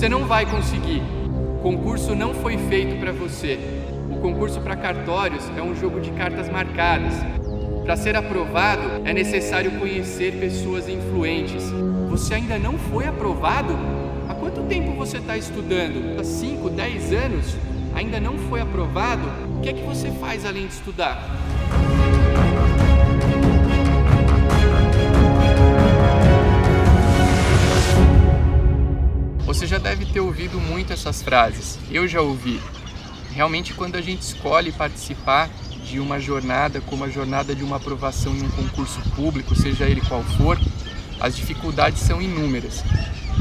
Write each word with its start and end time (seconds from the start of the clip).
Você 0.00 0.08
não 0.08 0.24
vai 0.24 0.46
conseguir. 0.46 1.02
O 1.58 1.58
concurso 1.62 2.14
não 2.14 2.32
foi 2.32 2.56
feito 2.56 2.98
para 2.98 3.12
você. 3.12 3.58
O 4.10 4.16
concurso 4.16 4.58
para 4.58 4.74
cartórios 4.74 5.44
é 5.54 5.62
um 5.62 5.76
jogo 5.76 6.00
de 6.00 6.10
cartas 6.12 6.48
marcadas. 6.48 7.12
Para 7.84 7.98
ser 7.98 8.16
aprovado, 8.16 9.02
é 9.04 9.12
necessário 9.12 9.72
conhecer 9.72 10.40
pessoas 10.40 10.88
influentes. 10.88 11.64
Você 12.08 12.32
ainda 12.32 12.58
não 12.58 12.78
foi 12.78 13.06
aprovado? 13.06 13.74
Há 14.26 14.34
quanto 14.34 14.62
tempo 14.62 14.94
você 14.94 15.18
está 15.18 15.36
estudando? 15.36 16.18
Há 16.18 16.24
5, 16.24 16.70
10 16.70 17.12
anos? 17.12 17.56
Ainda 17.94 18.18
não 18.18 18.38
foi 18.38 18.62
aprovado? 18.62 19.28
O 19.58 19.60
que 19.60 19.68
é 19.68 19.74
que 19.74 19.82
você 19.82 20.10
faz 20.12 20.46
além 20.46 20.66
de 20.66 20.72
estudar? 20.72 21.28
Você 29.60 29.66
já 29.66 29.76
deve 29.76 30.06
ter 30.06 30.20
ouvido 30.20 30.58
muito 30.58 30.90
essas 30.90 31.20
frases. 31.20 31.78
Eu 31.90 32.08
já 32.08 32.22
ouvi. 32.22 32.58
Realmente, 33.30 33.74
quando 33.74 33.96
a 33.96 34.00
gente 34.00 34.22
escolhe 34.22 34.72
participar 34.72 35.50
de 35.84 36.00
uma 36.00 36.18
jornada, 36.18 36.80
como 36.80 37.04
a 37.04 37.10
jornada 37.10 37.54
de 37.54 37.62
uma 37.62 37.76
aprovação 37.76 38.34
em 38.34 38.42
um 38.42 38.48
concurso 38.48 38.98
público, 39.14 39.54
seja 39.54 39.84
ele 39.84 40.00
qual 40.00 40.22
for, 40.38 40.58
as 41.20 41.36
dificuldades 41.36 42.00
são 42.00 42.22
inúmeras. 42.22 42.82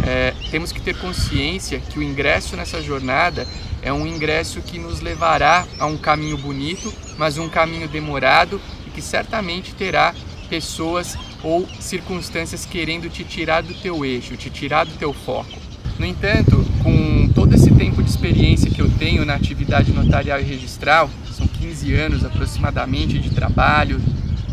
É, 0.06 0.34
temos 0.52 0.74
que 0.74 0.82
ter 0.82 0.98
consciência 0.98 1.80
que 1.80 1.98
o 1.98 2.04
ingresso 2.04 2.58
nessa 2.58 2.82
jornada 2.82 3.48
é 3.82 3.94
um 3.94 4.06
ingresso 4.06 4.62
que 4.62 4.78
nos 4.78 5.00
levará 5.00 5.66
a 5.80 5.86
um 5.86 5.98
caminho 5.98 6.38
bonito, 6.38 6.94
mas 7.18 7.38
um 7.38 7.48
caminho 7.48 7.88
demorado 7.88 8.60
e 8.86 8.90
que 8.90 9.02
certamente 9.02 9.74
terá 9.74 10.14
pessoas 10.50 11.18
ou 11.42 11.66
circunstâncias 11.80 12.66
querendo 12.66 13.10
te 13.10 13.24
tirar 13.24 13.64
do 13.64 13.74
teu 13.74 14.04
eixo, 14.04 14.36
te 14.36 14.50
tirar 14.50 14.86
do 14.86 14.98
teu 14.98 15.14
foco. 15.14 15.69
No 16.00 16.06
entanto, 16.06 16.66
com 16.82 17.28
todo 17.36 17.54
esse 17.54 17.70
tempo 17.72 18.02
de 18.02 18.10
experiência 18.10 18.72
que 18.72 18.82
eu 18.82 18.90
tenho 18.90 19.26
na 19.26 19.36
atividade 19.36 19.92
notarial 19.92 20.40
e 20.40 20.44
registral, 20.44 21.10
são 21.30 21.46
15 21.46 21.94
anos 21.94 22.24
aproximadamente 22.24 23.20
de 23.20 23.30
trabalho, 23.32 24.02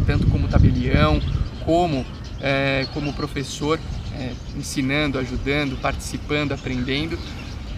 tanto 0.05 0.27
como 0.27 0.49
tabelião, 0.49 1.21
como 1.65 2.05
é, 2.41 2.89
como 2.93 3.13
professor, 3.13 3.79
é, 4.19 4.33
ensinando, 4.59 5.21
ajudando, 5.21 5.81
participando, 5.81 6.51
aprendendo, 6.51 7.17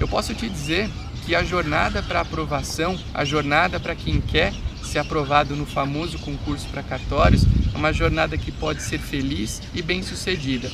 eu 0.00 0.08
posso 0.08 0.32
te 0.32 0.48
dizer 0.48 0.88
que 1.26 1.34
a 1.34 1.44
jornada 1.44 2.02
para 2.02 2.20
aprovação, 2.20 2.98
a 3.12 3.22
jornada 3.22 3.78
para 3.78 3.94
quem 3.94 4.18
quer 4.18 4.54
ser 4.82 5.00
aprovado 5.00 5.54
no 5.54 5.66
famoso 5.66 6.18
concurso 6.20 6.66
para 6.68 6.82
cartórios, 6.82 7.44
é 7.74 7.76
uma 7.76 7.92
jornada 7.92 8.38
que 8.38 8.50
pode 8.50 8.82
ser 8.82 8.98
feliz 8.98 9.60
e 9.74 9.82
bem 9.82 10.02
sucedida. 10.02 10.70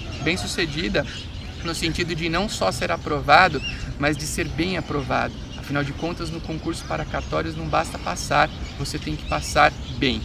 No 1.64 1.74
sentido 1.74 2.14
de 2.14 2.28
não 2.28 2.48
só 2.48 2.70
ser 2.70 2.92
aprovado, 2.92 3.60
mas 3.98 4.16
de 4.16 4.24
ser 4.24 4.46
bem 4.46 4.76
aprovado. 4.76 5.34
Afinal 5.56 5.82
de 5.82 5.92
contas, 5.92 6.30
no 6.30 6.40
concurso 6.40 6.84
para 6.84 7.06
cartórios 7.06 7.56
não 7.56 7.66
basta 7.66 7.98
passar, 7.98 8.50
você 8.78 8.98
tem 8.98 9.16
que 9.16 9.26
passar 9.26 9.72
bem. 9.98 10.20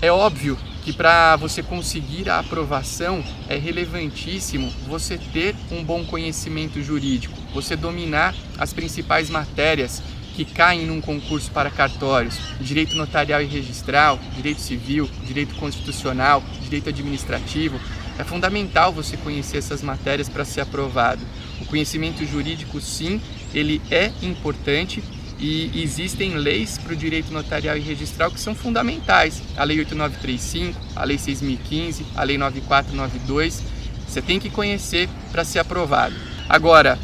É 0.00 0.10
óbvio 0.10 0.58
que 0.82 0.92
para 0.92 1.36
você 1.36 1.62
conseguir 1.62 2.28
a 2.28 2.38
aprovação 2.38 3.22
é 3.48 3.56
relevantíssimo 3.56 4.72
você 4.88 5.16
ter 5.16 5.54
um 5.70 5.84
bom 5.84 6.04
conhecimento 6.04 6.82
jurídico, 6.82 7.38
você 7.52 7.76
dominar 7.76 8.34
as 8.58 8.72
principais 8.72 9.30
matérias 9.30 10.02
que 10.34 10.44
caem 10.44 10.86
num 10.86 11.00
concurso 11.00 11.50
para 11.50 11.70
cartórios: 11.70 12.38
direito 12.60 12.96
notarial 12.96 13.42
e 13.42 13.46
registral, 13.46 14.18
direito 14.34 14.60
civil, 14.60 15.08
direito 15.24 15.54
constitucional, 15.56 16.42
direito 16.62 16.88
administrativo, 16.88 17.78
é 18.18 18.24
fundamental 18.24 18.92
você 18.92 19.16
conhecer 19.16 19.58
essas 19.58 19.82
matérias 19.82 20.28
para 20.28 20.44
ser 20.44 20.60
aprovado. 20.60 21.20
O 21.60 21.66
conhecimento 21.66 22.24
jurídico, 22.26 22.80
sim, 22.80 23.20
ele 23.54 23.80
é 23.90 24.10
importante 24.22 25.02
e 25.38 25.82
existem 25.82 26.34
leis 26.34 26.78
para 26.78 26.92
o 26.92 26.96
direito 26.96 27.32
notarial 27.32 27.76
e 27.76 27.80
registral 27.80 28.30
que 28.30 28.40
são 28.40 28.54
fundamentais. 28.54 29.42
A 29.56 29.64
Lei 29.64 29.78
8935, 29.80 30.78
a 30.94 31.04
Lei 31.04 31.18
6015, 31.18 32.06
a 32.14 32.22
Lei 32.22 32.38
9492. 32.38 33.62
Você 34.06 34.22
tem 34.22 34.38
que 34.38 34.50
conhecer 34.50 35.08
para 35.32 35.44
ser 35.44 35.58
aprovado. 35.58 36.14
Agora, 36.48 36.98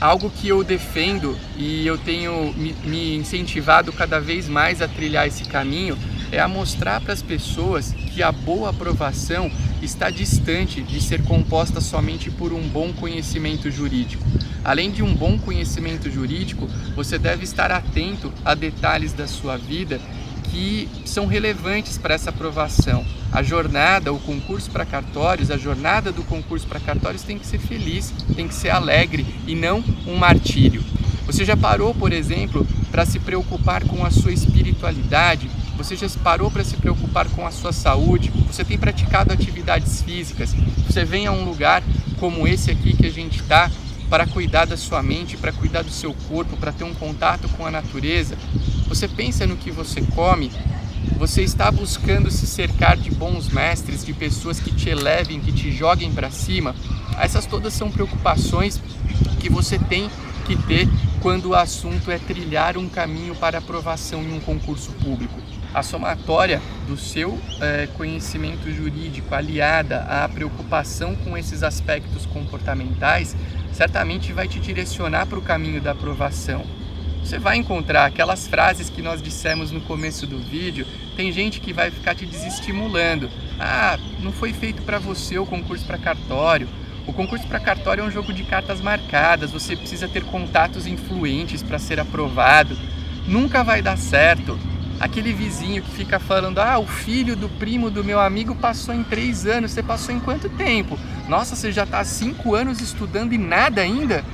algo 0.00 0.28
que 0.28 0.48
eu 0.48 0.62
defendo 0.62 1.38
e 1.56 1.86
eu 1.86 1.96
tenho 1.96 2.52
me 2.84 3.16
incentivado 3.16 3.92
cada 3.92 4.20
vez 4.20 4.48
mais 4.48 4.82
a 4.82 4.88
trilhar 4.88 5.26
esse 5.26 5.44
caminho 5.44 5.96
é 6.32 6.40
a 6.40 6.48
mostrar 6.48 7.00
para 7.00 7.12
as 7.12 7.22
pessoas 7.22 7.92
que 7.92 8.22
a 8.22 8.32
boa 8.32 8.70
aprovação 8.70 9.50
está 9.82 10.10
distante 10.10 10.82
de 10.82 11.00
ser 11.00 11.22
composta 11.22 11.80
somente 11.80 12.30
por 12.30 12.52
um 12.52 12.66
bom 12.68 12.92
conhecimento 12.92 13.70
jurídico. 13.70 14.24
Além 14.64 14.90
de 14.90 15.02
um 15.02 15.14
bom 15.14 15.38
conhecimento 15.38 16.10
jurídico, 16.10 16.68
você 16.94 17.18
deve 17.18 17.44
estar 17.44 17.70
atento 17.70 18.32
a 18.44 18.54
detalhes 18.54 19.12
da 19.12 19.26
sua 19.26 19.56
vida 19.56 20.00
que 20.50 20.88
são 21.04 21.26
relevantes 21.26 21.98
para 21.98 22.14
essa 22.14 22.30
aprovação. 22.30 23.04
A 23.32 23.42
jornada, 23.42 24.12
o 24.12 24.18
concurso 24.18 24.70
para 24.70 24.86
cartórios, 24.86 25.50
a 25.50 25.56
jornada 25.56 26.10
do 26.10 26.22
concurso 26.22 26.66
para 26.66 26.80
cartórios 26.80 27.22
tem 27.22 27.38
que 27.38 27.46
ser 27.46 27.58
feliz, 27.58 28.12
tem 28.34 28.48
que 28.48 28.54
ser 28.54 28.70
alegre 28.70 29.26
e 29.46 29.54
não 29.54 29.84
um 30.06 30.16
martírio. 30.16 30.82
Você 31.26 31.44
já 31.44 31.56
parou, 31.56 31.92
por 31.94 32.12
exemplo, 32.12 32.66
para 32.90 33.04
se 33.04 33.18
preocupar 33.18 33.84
com 33.84 34.04
a 34.04 34.10
sua 34.10 34.32
espiritualidade, 34.32 35.50
você 35.76 35.94
já 35.94 36.08
parou 36.22 36.50
para 36.50 36.64
se 36.64 36.76
preocupar 36.76 37.28
com 37.28 37.46
a 37.46 37.50
sua 37.50 37.72
saúde? 37.72 38.32
Você 38.46 38.64
tem 38.64 38.78
praticado 38.78 39.32
atividades 39.32 40.02
físicas? 40.02 40.54
Você 40.86 41.04
vem 41.04 41.26
a 41.26 41.32
um 41.32 41.44
lugar 41.44 41.82
como 42.18 42.48
esse 42.48 42.70
aqui 42.70 42.96
que 42.96 43.06
a 43.06 43.12
gente 43.12 43.40
está 43.40 43.70
para 44.08 44.26
cuidar 44.26 44.64
da 44.64 44.76
sua 44.76 45.02
mente, 45.02 45.36
para 45.36 45.52
cuidar 45.52 45.82
do 45.82 45.90
seu 45.90 46.14
corpo, 46.28 46.56
para 46.56 46.72
ter 46.72 46.84
um 46.84 46.94
contato 46.94 47.48
com 47.50 47.66
a 47.66 47.70
natureza? 47.70 48.36
Você 48.88 49.06
pensa 49.06 49.46
no 49.46 49.56
que 49.56 49.70
você 49.70 50.00
come? 50.14 50.50
Você 51.18 51.42
está 51.42 51.70
buscando 51.70 52.30
se 52.30 52.46
cercar 52.46 52.96
de 52.96 53.10
bons 53.10 53.48
mestres, 53.48 54.04
de 54.04 54.12
pessoas 54.12 54.58
que 54.58 54.72
te 54.72 54.88
elevem, 54.88 55.40
que 55.40 55.52
te 55.52 55.70
joguem 55.70 56.12
para 56.12 56.30
cima? 56.30 56.74
Essas 57.18 57.46
todas 57.46 57.72
são 57.72 57.90
preocupações 57.90 58.80
que 59.40 59.48
você 59.48 59.78
tem 59.78 60.10
que 60.46 60.56
ter 60.66 60.88
quando 61.20 61.50
o 61.50 61.54
assunto 61.54 62.10
é 62.10 62.18
trilhar 62.18 62.76
um 62.76 62.88
caminho 62.88 63.34
para 63.34 63.58
aprovação 63.58 64.22
em 64.22 64.32
um 64.32 64.40
concurso 64.40 64.92
público 64.92 65.46
a 65.76 65.82
somatória 65.82 66.62
do 66.86 66.96
seu 66.96 67.38
é, 67.60 67.86
conhecimento 67.98 68.72
jurídico 68.72 69.34
aliada 69.34 69.98
à 70.04 70.26
preocupação 70.26 71.14
com 71.16 71.36
esses 71.36 71.62
aspectos 71.62 72.24
comportamentais 72.24 73.36
certamente 73.74 74.32
vai 74.32 74.48
te 74.48 74.58
direcionar 74.58 75.26
para 75.26 75.38
o 75.38 75.42
caminho 75.42 75.78
da 75.82 75.90
aprovação. 75.90 76.64
Você 77.22 77.38
vai 77.38 77.58
encontrar 77.58 78.06
aquelas 78.06 78.48
frases 78.48 78.88
que 78.88 79.02
nós 79.02 79.20
dissemos 79.20 79.70
no 79.70 79.82
começo 79.82 80.26
do 80.26 80.38
vídeo. 80.38 80.86
Tem 81.14 81.30
gente 81.30 81.60
que 81.60 81.74
vai 81.74 81.90
ficar 81.90 82.14
te 82.14 82.24
desestimulando. 82.24 83.28
Ah, 83.60 83.98
não 84.20 84.32
foi 84.32 84.54
feito 84.54 84.80
para 84.80 84.98
você 84.98 85.38
o 85.38 85.44
concurso 85.44 85.84
para 85.84 85.98
cartório. 85.98 86.68
O 87.06 87.12
concurso 87.12 87.46
para 87.46 87.60
cartório 87.60 88.02
é 88.02 88.06
um 88.06 88.10
jogo 88.10 88.32
de 88.32 88.42
cartas 88.42 88.80
marcadas. 88.80 89.52
Você 89.52 89.76
precisa 89.76 90.08
ter 90.08 90.24
contatos 90.24 90.86
influentes 90.86 91.62
para 91.62 91.78
ser 91.78 92.00
aprovado. 92.00 92.76
Nunca 93.28 93.62
vai 93.62 93.80
dar 93.80 93.96
certo 93.96 94.58
aquele 94.98 95.32
vizinho 95.32 95.82
que 95.82 95.90
fica 95.90 96.18
falando: 96.18 96.58
ah, 96.58 96.78
o 96.78 96.86
filho 96.86 97.36
do 97.36 97.48
primo 97.48 97.90
do 97.90 98.02
meu 98.02 98.20
amigo 98.20 98.54
passou 98.54 98.94
em 98.94 99.02
três 99.02 99.46
anos, 99.46 99.70
você 99.70 99.82
passou 99.82 100.14
em 100.14 100.20
quanto 100.20 100.48
tempo? 100.48 100.98
Nossa, 101.28 101.54
você 101.54 101.70
já 101.70 101.84
está 101.84 102.00
há 102.00 102.04
cinco 102.04 102.54
anos 102.54 102.80
estudando 102.80 103.32
e 103.32 103.38
nada 103.38 103.80
ainda? 103.80 104.24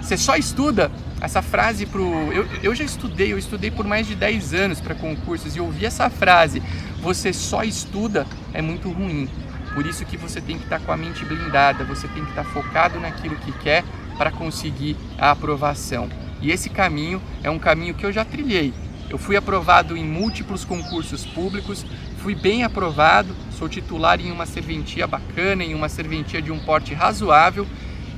Você 0.00 0.16
só 0.16 0.36
estuda? 0.36 0.90
Essa 1.20 1.40
frase 1.40 1.86
pro. 1.86 2.02
Eu, 2.32 2.48
eu 2.62 2.74
já 2.74 2.84
estudei, 2.84 3.32
eu 3.32 3.38
estudei 3.38 3.70
por 3.70 3.86
mais 3.86 4.08
de 4.08 4.16
10 4.16 4.54
anos 4.54 4.80
para 4.80 4.94
concursos 4.94 5.54
e 5.54 5.60
ouvir 5.60 5.86
essa 5.86 6.10
frase, 6.10 6.60
você 7.00 7.32
só 7.32 7.62
estuda, 7.62 8.26
é 8.52 8.60
muito 8.60 8.90
ruim. 8.90 9.28
Por 9.74 9.86
isso 9.86 10.04
que 10.04 10.16
você 10.16 10.40
tem 10.40 10.58
que 10.58 10.64
estar 10.64 10.78
tá 10.78 10.84
com 10.84 10.92
a 10.92 10.96
mente 10.96 11.24
blindada, 11.24 11.84
você 11.84 12.06
tem 12.08 12.24
que 12.24 12.30
estar 12.30 12.44
tá 12.44 12.50
focado 12.50 13.00
naquilo 13.00 13.36
que 13.36 13.52
quer 13.52 13.84
para 14.16 14.30
conseguir 14.30 14.96
a 15.18 15.30
aprovação. 15.30 16.08
E 16.40 16.50
esse 16.50 16.68
caminho 16.68 17.22
é 17.42 17.50
um 17.50 17.58
caminho 17.58 17.94
que 17.94 18.04
eu 18.04 18.12
já 18.12 18.24
trilhei. 18.24 18.74
Eu 19.08 19.18
fui 19.18 19.36
aprovado 19.36 19.96
em 19.96 20.04
múltiplos 20.04 20.64
concursos 20.64 21.24
públicos, 21.24 21.84
fui 22.18 22.34
bem 22.34 22.64
aprovado, 22.64 23.34
sou 23.58 23.68
titular 23.68 24.20
em 24.20 24.30
uma 24.30 24.46
serventia 24.46 25.06
bacana, 25.06 25.62
em 25.62 25.74
uma 25.74 25.88
serventia 25.88 26.40
de 26.40 26.50
um 26.50 26.58
porte 26.58 26.94
razoável, 26.94 27.66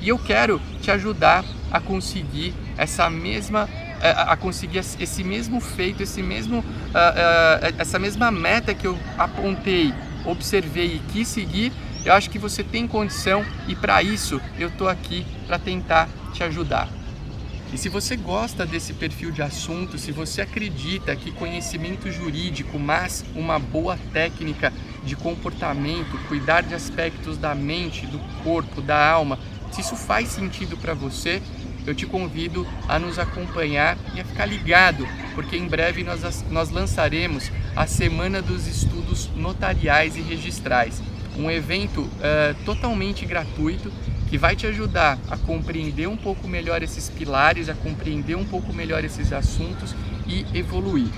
e 0.00 0.08
eu 0.08 0.18
quero 0.18 0.60
te 0.80 0.90
ajudar 0.90 1.44
a 1.70 1.80
conseguir 1.80 2.54
essa 2.76 3.10
mesma 3.10 3.68
eh, 4.00 4.14
a 4.16 4.36
conseguir 4.36 4.78
esse 4.78 5.24
mesmo 5.24 5.60
feito, 5.60 6.02
esse 6.02 6.22
mesmo, 6.22 6.58
uh, 6.58 6.62
uh, 6.62 7.74
essa 7.78 7.98
mesma 7.98 8.30
meta 8.30 8.74
que 8.74 8.86
eu 8.86 8.98
apontei, 9.16 9.94
observei 10.24 10.96
e 10.96 11.12
quis 11.12 11.28
seguir, 11.28 11.72
eu 12.04 12.12
acho 12.12 12.30
que 12.30 12.38
você 12.38 12.62
tem 12.62 12.86
condição 12.86 13.44
e 13.66 13.74
para 13.74 14.02
isso 14.02 14.40
eu 14.58 14.68
estou 14.68 14.88
aqui 14.88 15.26
para 15.46 15.58
tentar 15.58 16.08
te 16.32 16.42
ajudar. 16.42 16.88
E 17.72 17.78
se 17.78 17.88
você 17.88 18.14
gosta 18.16 18.64
desse 18.64 18.92
perfil 18.92 19.32
de 19.32 19.42
assunto, 19.42 19.98
se 19.98 20.12
você 20.12 20.40
acredita 20.40 21.16
que 21.16 21.32
conhecimento 21.32 22.08
jurídico, 22.10 22.78
mas 22.78 23.24
uma 23.34 23.58
boa 23.58 23.98
técnica 24.12 24.72
de 25.02 25.16
comportamento, 25.16 26.16
cuidar 26.28 26.62
de 26.62 26.74
aspectos 26.74 27.36
da 27.36 27.54
mente, 27.54 28.06
do 28.06 28.18
corpo, 28.44 28.80
da 28.80 29.10
alma, 29.10 29.38
Se 29.74 29.80
isso 29.80 29.96
faz 29.96 30.28
sentido 30.28 30.76
para 30.76 30.94
você, 30.94 31.42
eu 31.86 31.94
te 31.94 32.06
convido 32.06 32.66
a 32.88 32.98
nos 32.98 33.18
acompanhar 33.18 33.96
e 34.14 34.20
a 34.20 34.24
ficar 34.24 34.46
ligado, 34.46 35.06
porque 35.34 35.56
em 35.56 35.66
breve 35.66 36.02
nós, 36.02 36.44
nós 36.50 36.70
lançaremos 36.70 37.50
a 37.76 37.86
Semana 37.86 38.40
dos 38.40 38.66
Estudos 38.66 39.30
Notariais 39.36 40.16
e 40.16 40.20
Registrais, 40.20 41.02
um 41.36 41.50
evento 41.50 42.02
uh, 42.02 42.54
totalmente 42.64 43.26
gratuito 43.26 43.92
que 44.28 44.38
vai 44.38 44.56
te 44.56 44.66
ajudar 44.66 45.18
a 45.30 45.36
compreender 45.36 46.08
um 46.08 46.16
pouco 46.16 46.48
melhor 46.48 46.82
esses 46.82 47.08
pilares, 47.08 47.68
a 47.68 47.74
compreender 47.74 48.36
um 48.36 48.44
pouco 48.44 48.72
melhor 48.72 49.04
esses 49.04 49.32
assuntos 49.32 49.94
e 50.26 50.46
evoluir. 50.56 51.08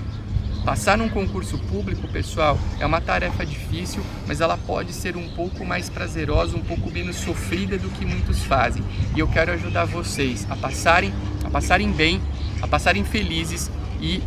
Passar 0.67 0.97
num 0.97 1.07
concurso 1.07 1.57
público, 1.57 2.09
pessoal, 2.09 2.59
é 2.77 2.85
uma 2.85 2.99
tarefa 2.99 3.45
difícil, 3.45 4.03
mas 4.27 4.41
ela 4.41 4.57
pode 4.57 4.91
ser 4.91 5.15
um 5.15 5.29
pouco 5.29 5.63
mais 5.63 5.89
prazerosa, 5.89 6.57
um 6.57 6.61
pouco 6.61 6.91
menos 6.91 7.15
sofrida 7.15 7.77
do 7.77 7.89
que 7.91 8.05
muitos 8.05 8.43
fazem. 8.43 8.83
E 9.15 9.19
eu 9.19 9.29
quero 9.29 9.53
ajudar 9.53 9.85
vocês 9.85 10.45
a 10.49 10.57
passarem, 10.57 11.13
a 11.45 11.49
passarem 11.49 11.89
bem, 11.89 12.21
a 12.61 12.67
passarem 12.67 13.05
felizes 13.05 13.71
e 14.01 14.21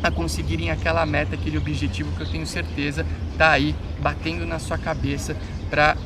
a 0.00 0.12
conseguirem 0.12 0.70
aquela 0.70 1.04
meta, 1.04 1.34
aquele 1.34 1.58
objetivo 1.58 2.12
que 2.12 2.22
eu 2.22 2.30
tenho 2.30 2.46
certeza 2.46 3.04
está 3.32 3.50
aí 3.50 3.74
batendo 4.00 4.46
na 4.46 4.60
sua 4.60 4.78
cabeça 4.78 5.36
para 5.68 5.96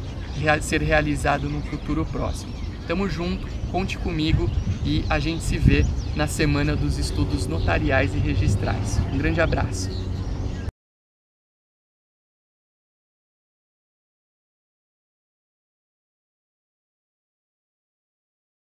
ser 0.62 0.80
realizado 0.80 1.46
no 1.50 1.60
futuro 1.60 2.06
próximo. 2.06 2.54
Tamo 2.88 3.06
junto, 3.06 3.46
conte 3.74 3.98
comigo 3.98 4.48
e 4.86 5.04
a 5.10 5.18
gente 5.18 5.42
se 5.42 5.58
vê 5.58 5.84
na 6.14 6.28
Semana 6.28 6.76
dos 6.76 6.96
Estudos 6.96 7.48
Notariais 7.48 8.14
e 8.14 8.18
Registrais. 8.18 9.00
Um 9.12 9.18
grande 9.18 9.40
abraço. 9.40 10.13